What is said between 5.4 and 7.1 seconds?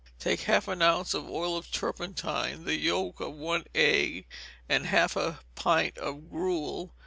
pint of gruel.